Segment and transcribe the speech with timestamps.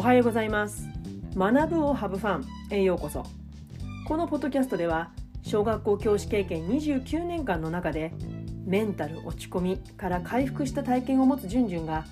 [0.00, 0.88] おはようございます。
[1.36, 3.22] 学ぶをハブファンへようこそ。
[4.08, 5.10] このポッドキャストでは
[5.42, 8.14] 小学校教師経験29年間の中で
[8.64, 12.06] メンタル落ち込みから回復した体験を持つじゅんじゅんが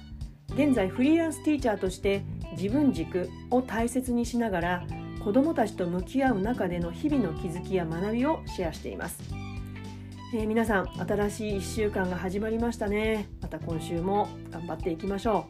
[0.51, 2.21] 現在フリーランスティーチャーとして
[2.59, 4.87] 自分軸を大切にしながら
[5.25, 9.19] 子どもたちと向き合う中での日々の気づきや学びをシェアしています、
[10.35, 13.31] えー、皆さん新しい1週間が始まりましたね。
[13.41, 15.47] また今週も頑張っていきましょ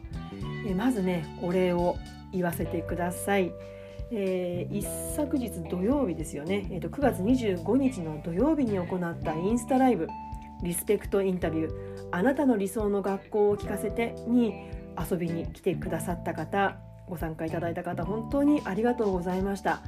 [0.65, 1.97] う、えー、まずねお礼を
[2.31, 3.51] 言わせてください。
[4.11, 10.07] えー、一昨日土曜日ですよね、えーと、9月25日の土曜日に行ったインスタライブ。
[10.63, 11.71] リスペクトインタビュー。
[12.11, 14.15] あなたの理想の学校を聞かせて。
[14.27, 14.53] に
[14.99, 16.77] 遊びに来てくださった方。
[17.07, 18.03] ご参加いただいた方。
[18.03, 19.81] 本当にありがとうございました。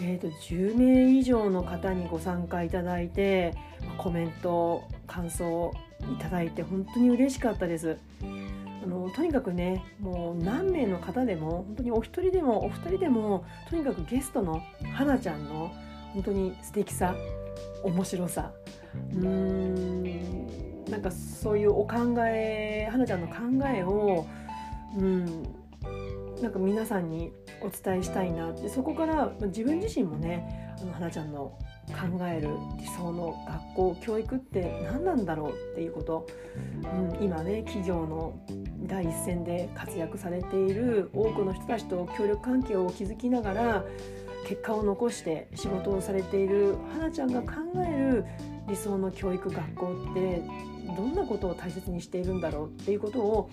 [0.00, 3.54] えーと、10名以上の方にご参加いただいて。
[3.98, 5.72] コメント感想
[6.12, 6.62] いただいて。
[6.62, 7.98] 本当に嬉しかったです。
[8.86, 14.62] あのとにかくねもう何名の方でも本当にお一人でもお二人でもとにかくゲストの
[14.94, 15.74] 花ちゃんの
[16.14, 17.16] 本当に素敵さ
[17.82, 18.52] 面白さ
[19.12, 23.34] うーんなんかそういうお考え花ちゃんの考
[23.74, 24.24] えを
[24.96, 25.42] うん
[26.40, 31.58] なんか皆さんにお伝えしたいなってそこから自分自身もねあの花ちゃんの
[31.96, 36.26] 考える理想の学校教育って何なんだろうっていうこと、
[37.18, 38.38] うん、今ね企業の
[38.82, 43.84] 第一線で活躍されている多くの人たちと協力関係を築きながら
[44.46, 48.24] 結果を残して仕事をされている花ちゃんが考える
[48.68, 50.42] 理想の教育学校って
[50.96, 53.50] どんなことを大切にしているんだろうっていうことを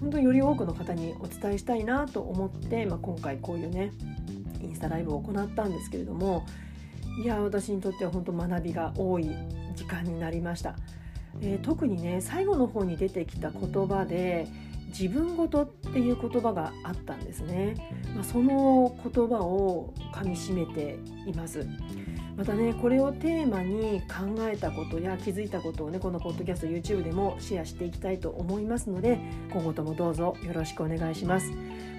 [0.00, 3.92] 本当により多くの方にお伝えしたいなと思って、まあ、今回こういうね
[4.62, 6.46] インスタライブを行ったんですけれども
[7.22, 9.30] いや私にとっては本当学びが多い
[9.76, 10.76] 時間になりました。
[11.40, 14.46] えー、特にね最後の方に出てきた言葉で
[14.88, 17.74] 自分事っていう言葉があったんですね、
[18.14, 21.66] まあ、その言葉をかみしめています
[22.36, 29.20] またねこれをテーマに考えたことや気づいたことをねこのポッドキャスト YouTube でもシェアしていきたいと思いますので
[29.52, 31.52] 今後ともどうぞよろしくお願いします。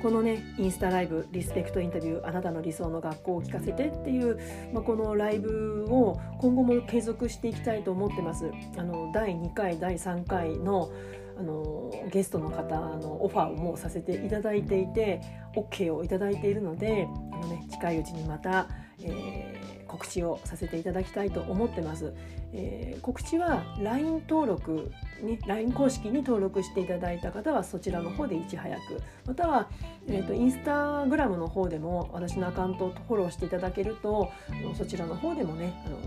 [0.03, 4.37] このねインスタライブリスペクトインタビューあなたの理想の学校を聞かせてっていう、
[4.71, 8.51] まあ、このライブを今後も継続していきたいと思ってます。
[8.77, 10.91] あの第2回第3回の
[11.37, 15.21] あのゲストの方のオファーをもうさせていただいていて
[15.55, 18.67] OK をいただいているのであの、ね、近いうちにまた、
[19.01, 19.64] えー、
[19.95, 22.13] 告知をさせていただきたいと思ってます。
[22.53, 24.91] えー、告知は LINE 登録
[25.21, 29.01] に LINE 公式に登録していただいた方はそちらの方でいち早く。
[29.25, 29.69] または、
[30.07, 34.31] えーと、インスタグラムの方でも私のアカウントをフォローしていただけると
[34.77, 35.97] そちらの方でもねあの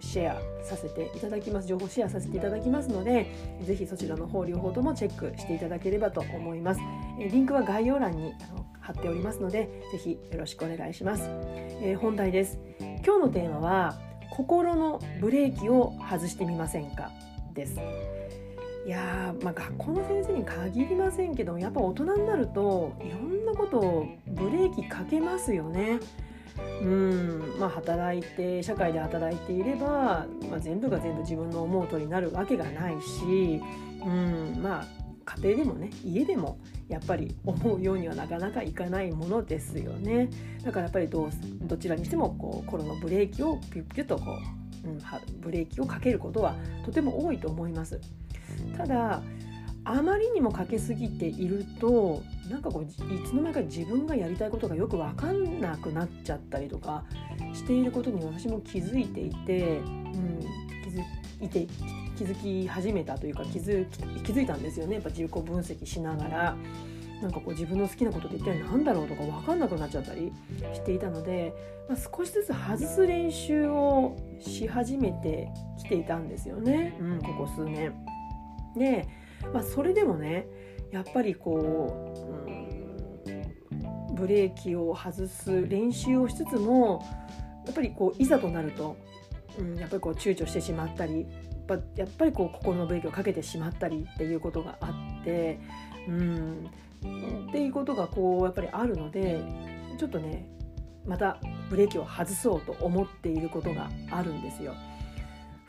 [0.00, 1.68] シェアさせていただきます。
[1.68, 6.80] 情報シェアさせていただきますのでぜひそちらの方両方ともチェックしていただければと思います。
[7.18, 8.34] えリンクは概要欄に
[8.80, 11.24] 貼っておりますのでぜひよろしくお願いします、
[11.82, 12.58] えー、本題です。
[13.04, 13.98] 今日のテーマは
[14.30, 17.10] 心のブレーキを外してみませんか？
[17.54, 17.78] です
[18.86, 26.00] いやまあ、学校の先生に限りませんけどやっぱ大人になるといろんなことをブレーキかけますよね。
[26.82, 33.62] うんまあ、働いて社会で働いていれば、まあ、全部が全部自分の思う通りになるわけがないし、
[34.04, 34.86] うんまあ、
[35.36, 36.58] 家庭でもね家でも
[36.90, 40.28] やっぱり思うようにはなかなかいかないものですよね
[40.64, 41.30] だからやっぱりどう
[41.62, 44.36] どちらにしてもこう心のブレーキをピュッピュッとこ
[44.84, 45.00] う、うん、
[45.40, 48.00] ブレーキをかけることはとても多いと思います。
[48.76, 49.22] ただ
[49.84, 52.86] あまりにもかけすぎているとなんかこうい
[53.26, 57.04] つの間にか自分がやりたいことがよく分かんなくなっちゃったりとか
[57.54, 60.40] していることに私も気づいていて、うん、
[60.90, 61.66] 気づいて
[62.16, 63.86] 気づき始めたというか気づ
[64.22, 66.56] 気づいたんですよねやっぱ自己分析しながら。
[67.20, 70.32] なんかこう自分の好きなことって一体何だろうとか分かんなくなっちゃったり
[70.72, 71.52] していたので、
[71.86, 77.92] まあ、少しずつ外す練習をし始めてきていたんですよね、うん、ここ数年。
[78.74, 79.06] で
[79.52, 80.46] まあ、それでもね
[80.92, 82.14] やっぱりこ
[83.26, 83.32] う、う
[84.12, 87.04] ん、ブレーキを外す練習をしつつも
[87.66, 88.96] やっぱりこういざとなると、
[89.58, 91.26] うん、やっぱりこう躊躇してしまったり
[91.96, 95.60] やっぱりこう心のブレーキをかけてしまったりっていうことがあって、
[96.08, 96.70] うん、
[97.48, 99.40] っていうことがこうやっぱりあるので
[99.98, 100.48] ちょっとね
[101.06, 101.38] また
[101.68, 104.74] ブレーキを外そうと思っていることがあるんですよ。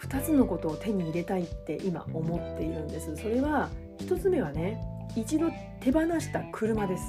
[0.01, 3.16] 2つのことを手に入れたいって今思っているんです。
[3.16, 3.69] それは
[4.00, 4.80] 1つ目はね
[5.16, 7.04] 一度手放した車です。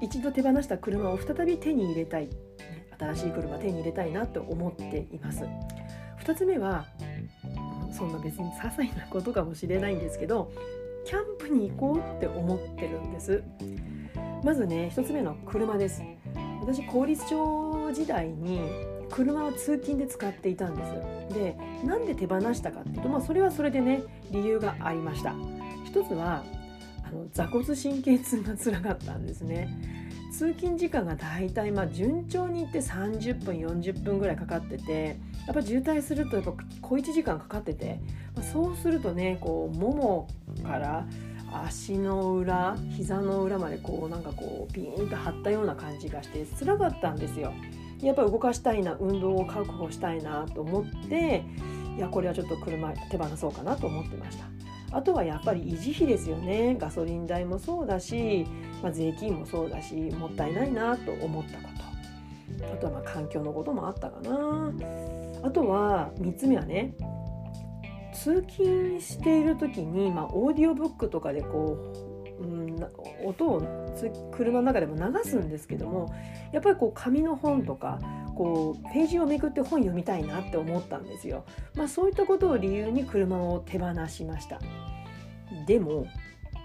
[0.00, 2.30] 一度手放した車を再び手に入れたい。
[3.00, 5.44] 新しい車手に入れたいなと思っています。
[6.22, 6.84] 2つ目は
[7.90, 10.52] そんな別に些細なことかもしれないんですけど
[11.06, 13.42] キャンプに行こうって思ってるんです。
[14.44, 16.02] まずね1つ目の車です。
[16.60, 18.60] 私公立町時代に
[19.10, 20.84] 車は通勤で使っていたんで
[21.30, 21.34] す。
[21.34, 25.34] でなんで手放したかっていうと、まあ、それはそれでね理由がありました。
[25.86, 26.44] 一つは
[27.02, 29.99] あの座骨神経痛がつらかったんですね。
[30.30, 38.00] 通勤時間がだいたいまあ順調にいって30分40分ぐらいかかっててやっぱ渋滞するとやっぱ小1時間かかってて、
[38.36, 40.28] まあ、そうするとねこうもも
[40.62, 41.06] から
[41.52, 47.52] 足の裏膝の裏までこうなんかこうピーンと張ったような感じがして辛かったんですよ。
[48.00, 51.44] やっぱり動かしたいな運動を確保したいなと思って
[51.96, 54.46] いやこれはちょっと車手放そうかなと思ってました。
[54.92, 56.76] あとはやっぱり維持費ですよね。
[56.78, 58.46] ガソリン代もそうだし、
[58.82, 61.64] まあ、税金もそうだしもったいないなと思ったこ
[62.58, 62.70] と。
[62.72, 64.72] あとはまあ環境のこともあったかな。
[65.42, 66.94] あとは3つ目はね
[68.12, 71.78] 通勤している時に、まあ、オーディオブックとかでこ
[72.40, 72.76] う、うん、
[73.24, 73.62] 音を
[74.32, 76.12] 車の中でも流すんですけども
[76.52, 77.98] やっぱりこう紙の本とか
[78.40, 81.44] こうページをめくって本読みたいなって思ったんですよ。
[81.74, 84.58] まあ、そういったことを理由に車を手放しました。
[85.66, 86.06] でも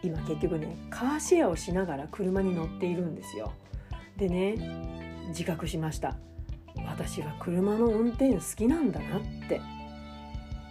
[0.01, 3.51] 今結局ねカーシェアをしながら車に乗っているんですよ。
[4.15, 4.55] でね
[5.27, 6.15] 自覚しました。
[6.87, 9.59] 私は車の運転好きなんだなって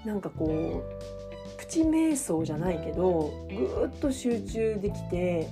[0.06, 5.50] なんかこうプチ瞑想じゃないけどぐーっと集中できて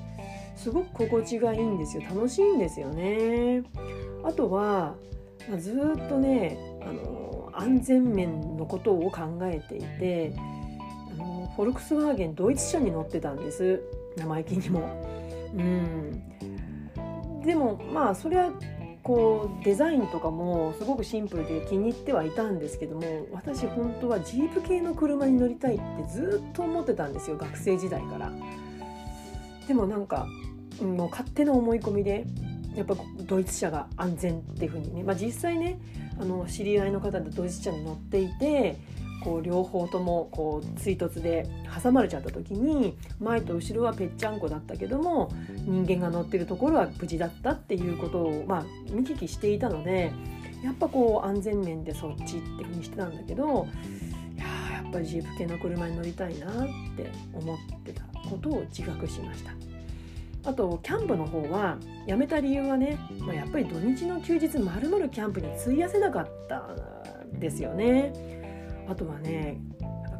[0.57, 3.63] すごく心地がいいんですよ楽しいんですよね
[4.25, 4.95] あとは
[5.49, 10.35] まあ、ずっとねあの安全面のことを考えていて
[11.12, 13.83] あのフォルクスワーゲンドイツ車に乗ってたんです
[14.17, 14.89] 生意気にも。
[15.55, 16.23] うん、
[17.44, 18.53] でもまあそれは
[19.03, 28.33] こうデザインとかもすごくシンプルで気に入ってはいたんですけども私本当はジープ系の車に乗りたいってずっと思ってたんですよ学生時代から。
[29.67, 30.27] でもなんか
[30.81, 32.27] もう勝手な思い込みで
[32.75, 32.97] やっぱ
[33.27, 35.79] ドイツ車が安全っていうふうにね、まあ、実際ね
[36.19, 38.77] あの知り合いの方でドイツ車に乗っていて
[39.23, 41.49] こう両方ともこう追突で
[41.83, 45.31] 挟まれちゃった時に前と後ろはぺっちゃんこだったけども
[45.65, 50.13] 人間が乗ってるところは無事だったっていうことを、まあ、見聞きしていたので
[50.65, 53.67] やっぱこう安全面でそっちってふうにしてたんだけど
[54.37, 54.45] いや
[54.83, 56.53] やっぱりジープ系の車に乗りたいなっ
[56.97, 59.72] て思ってたことを自覚しました。
[60.44, 66.69] あとキャンプの方は辞めた理由はね、まあ、やっぱり土日の休日まるまるキャンプに費やせなかった
[67.39, 68.12] ですよね。
[68.89, 69.61] あとはね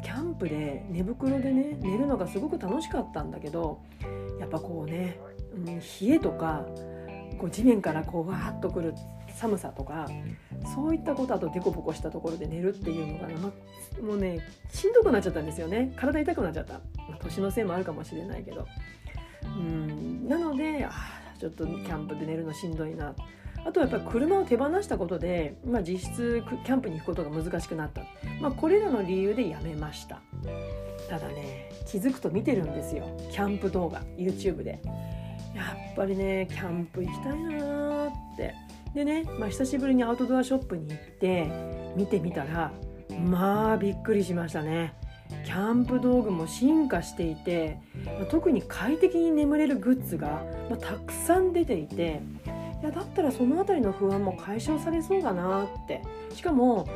[0.03, 3.81] キャンプで寝袋でね寝るのがすごく楽しかったんだけど
[4.39, 5.19] やっぱこうね、
[5.55, 6.65] うん、冷えとか
[7.37, 8.93] こう地面からこうわーっとくる
[9.35, 10.07] 寒さとか
[10.75, 13.51] そういったことあとデコボコしたところで寝るっていうのが、ま、
[14.05, 14.39] もうね
[14.71, 15.91] しんどくなっちゃったんですよね。
[15.95, 18.65] 体痛くなっちゃった、まあ、年のせいもあるかもしれないけど。
[19.45, 20.27] うん。
[20.27, 20.91] なのであ
[21.39, 23.13] ちょっとキャンプで寝るのしんどいな。
[23.65, 28.01] あとはやっぱり車を手放したことで、まあ、実質キャンプに行くことが難しくなった、
[28.41, 30.21] まあ、これらの理由でやめました。
[31.09, 33.05] ただね気づくと見てるんですよ。
[33.31, 34.81] キャンプ動画 YouTube で。
[35.55, 35.61] や
[35.91, 38.55] っぱりねキャンプ行きたいなーって。
[38.93, 41.47] でね、まあ、久しぶりにアウトドアショップに行って
[41.95, 42.71] 見てみたら
[43.25, 44.93] まあびっくりしましたね。
[45.45, 47.79] キャンプ道具も進化していて、
[48.29, 52.21] 特に快適に眠れるグッズが、またくさん出ていて
[52.81, 56.01] いやだったらその辺りの不安も解消されそうだなって。
[56.33, 56.87] しかも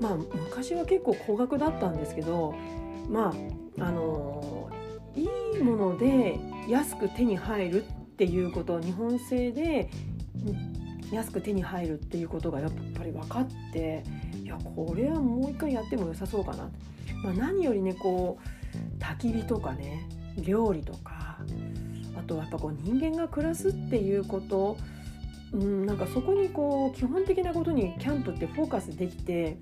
[0.00, 2.54] まあ昔は結構高額だったんですけど
[3.08, 3.32] ま
[3.78, 4.70] ああの
[5.14, 7.86] いいもので安く手に入るっ
[8.16, 9.90] ていうこと日本製で
[11.12, 14.02] 安く手に入るっていうことがやっぱり分かって
[14.42, 16.70] いやこれはもう一回やっても良さそうかな。
[17.24, 18.38] まあ、何よりねこ
[18.98, 21.38] う焚き火とかね料理とか
[22.16, 24.76] あとはやっぱこう人間が暮らすっていうこと
[25.54, 29.56] うん、なんかそこにこう基本的なことにキャンプってフォーカスできて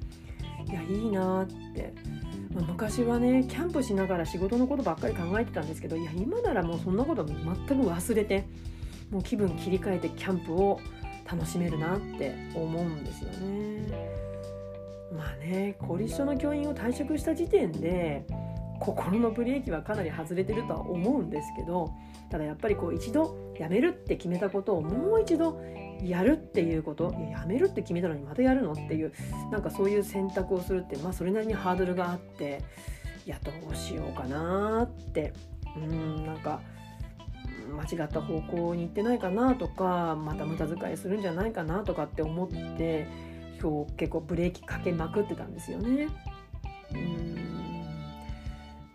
[0.66, 1.92] いやいいなって、
[2.54, 8.46] まあ、昔はねキャンプしながら仕事のことばっかり考えてたんですけどいや今ならもうそんなこと全く忘れて
[9.10, 10.80] もう気分切り替えてキャンプを
[11.30, 14.31] 楽しめるなって思うんですよね。
[15.16, 18.26] まあね公立所の教員を退職した時点で
[18.80, 21.92] 心のブレーキはかなり外れてるとは思うんですけど
[22.30, 25.60] ただやっぱりこう一度辞めるって決めたことをもう一度
[26.02, 29.12] やるっていうことや辞めるって決めたのにまたやるのっていう
[29.52, 32.62] なんかそういう選択をするってまあそれなりにハードルがあって
[33.24, 35.32] いやどうしようかなって。
[35.76, 36.60] うんなんか
[37.70, 43.06] 間違った方向に行ってないかなとかまた無駄遣いするんじゃないかなとかって思って
[43.62, 46.08] 今日結構ブレーキかけまくってたんですよね。
[46.94, 47.32] うん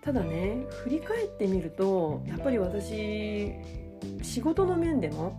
[0.08, 3.52] ただね振り返ってみるとやっぱり私
[4.22, 5.38] 仕事の面でも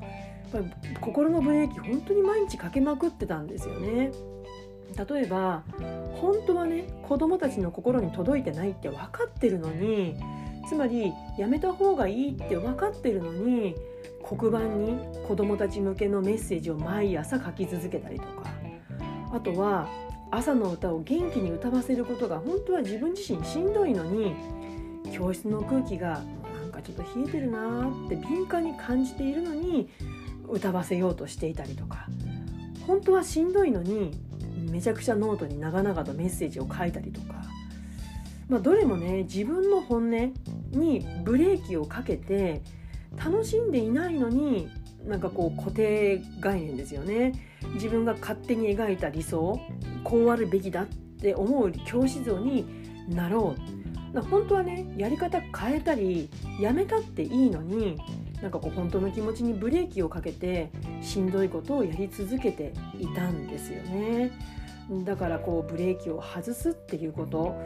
[0.52, 4.12] やっぱり心のブレーキ本当に毎日かけまくってたんですよね。
[5.10, 5.62] 例えば
[6.16, 10.16] 本当はね子供たちの心に届いてないって分かってるのに
[10.68, 13.74] つまりやめた方がいいって分かってるのに
[14.22, 18.57] 黒板に子供たち向けのメッセージを毎朝書き続けたりとか
[19.32, 19.88] あとは
[20.30, 24.34] 朝の歌を元気に歌わせることが本当は自分自身しんどいのに
[25.12, 26.22] 教室の空気が
[26.60, 29.88] なんかちょっと冷えてるなーって敏感に感じているのに
[30.48, 32.06] 歌わせようとしていたりとか
[32.86, 34.12] 本当はしんどいのに
[34.70, 37.34] めちゃくちゃノートに長々とメッセージを書いたりとか、
[38.48, 40.32] まあ、どれもね自分の本音
[40.72, 42.62] にブレーキをかけて
[43.16, 44.68] 楽しんでいないのに
[45.08, 47.32] なんかこう固定概念ですよね。
[47.74, 49.58] 自分が勝手に描いた理想
[50.04, 52.66] こうあるべきだって思う教師像に
[53.08, 53.54] なろ
[54.14, 54.20] う。
[54.20, 57.98] 本当はねやり方変えたりやめたっていいのに
[58.42, 60.70] なんかこう本当の気持ちにブレーキをかけて
[61.02, 64.30] しんどいことをやり続けていたんですよね。
[65.04, 67.60] だからこうブレーキを外すっていうこと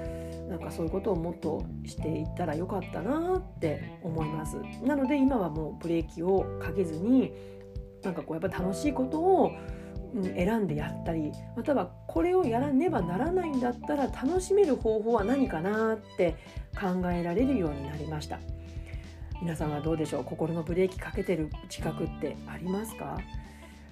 [0.52, 4.58] なんかそういうことをもっとしていったらよかったなって思います。
[4.84, 7.32] なので今はもうブレーキをかけずに
[8.02, 9.50] なんかこうやっぱ楽しいことを
[10.36, 16.36] 選んでやったりまたはこれをやらねばならないんだったら楽しめる方法は何かなって
[16.78, 18.38] 考えられるようになりました。
[19.40, 20.24] 皆さんはどうでしょう？
[20.24, 23.18] 心のブレーキかけてる自覚ってありますか？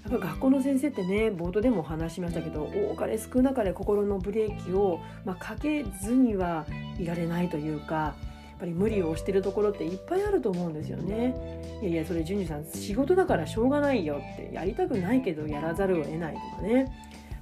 [0.03, 6.67] やっぱ学校の先生ってね冒頭でも話しましたけど多かれ少なかれ心のブレーキを、まあ、かけずには
[6.99, 8.15] いられないというか
[8.61, 11.35] ぱり無理をしてるところっていっぱいあると思うんですよね。
[11.81, 16.93] いやいやそれ淳二さん仕事だからしょうがないよってやりたくないけどやらざるを得ないとかね、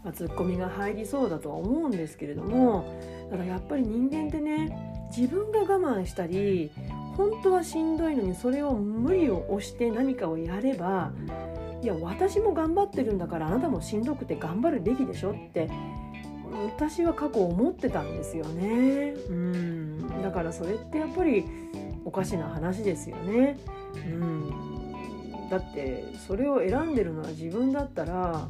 [0.05, 2.95] まあ、ツッコミが入りそうだとは思うんですけれども
[3.31, 6.71] ただやっぱり人間ってね自分が我慢したり
[7.17, 11.11] 本当はしんどいのにそれを無理を押して何かをやれば
[11.83, 15.71] いや私も頑張ってるんだからあなたもしんどくて頑張るべきでしょって
[16.77, 19.15] 私は過去思ってたんですよね。
[19.29, 21.45] うんだからそれってやっぱり
[22.05, 23.59] おかしな話ですよね。
[23.95, 24.69] うん
[25.51, 28.49] だってそれを選んでるのは自分だったら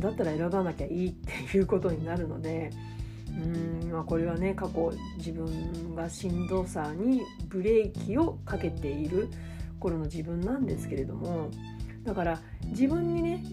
[0.00, 2.70] だったら選ばなきゃいいっていうことになるので
[3.28, 9.28] うんまあこれはね過去自分がしんどさにブレーキをかけている
[9.80, 11.50] 頃の自分なんですけれども
[12.08, 13.44] だから自分にね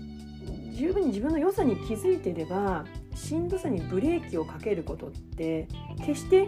[0.74, 5.68] 十分に自分の良さに気づいてればしんどさにブレーキをかけることって
[6.06, 6.48] 決して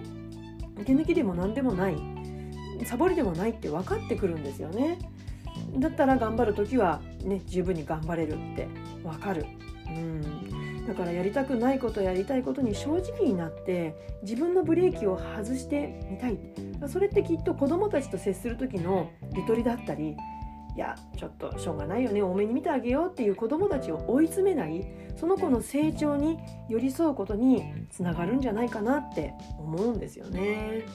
[0.85, 1.97] 手抜きでも何でもない
[2.85, 4.99] サボりでもないって分かってくるんですよね。
[5.79, 8.69] だったら頑張る時はね十分に頑張れるって
[9.03, 9.45] 分かる。
[9.87, 10.85] うん。
[10.87, 16.37] だからやりたくないことやりたいことに正直になって自分のブレーキを外してみたい。
[16.87, 20.15] それってきっと子どもたちと接する時のゆとりだったり
[20.77, 26.37] いやちょっとしょうがないよね多めに見てあげようっていう子どもたちを追い詰めないその子の成長に
[26.69, 30.85] 寄り添うことにつながるんじゃないかなって思うんですよね。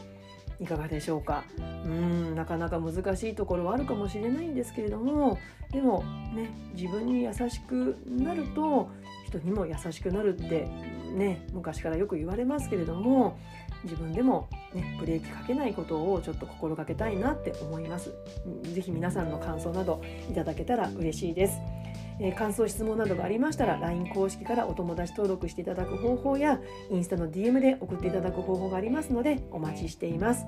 [0.61, 1.59] いかがでしょうかう
[1.89, 5.41] んなかなか難しいところはあるかもしれないんですけれども
[5.73, 6.05] でも
[6.37, 8.89] ね自分に優しくなると
[9.27, 10.69] 人にも優しくなるって
[11.17, 13.39] ね昔からよく言われますけれども
[13.85, 18.13] 自分でも、ね、ブレーキかけないことをちょっと心がけたいなって思います。
[18.63, 21.59] ぜひ皆さんの感想などいただけたら嬉しいです。
[22.21, 26.61] えー、感想質問などがありましたら LINE 公式からお友達登録していただく方法や
[26.91, 30.45] インスタの DM で送っていただく方法がありますのでお待ちしています。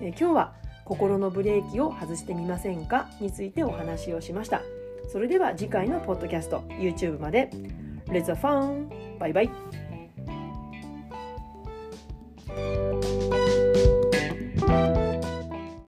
[0.00, 0.54] えー、今日は
[0.84, 3.10] 心のブレーキを外してみませんか？
[3.20, 4.62] についてお話をしました。
[5.08, 7.50] それでは次回のポッドキャスト YouTube まで
[8.06, 8.88] Let's have fun!
[9.18, 9.77] バイバイ